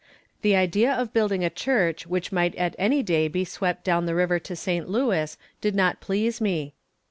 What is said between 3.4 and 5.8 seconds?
swept down the river to St. Louis did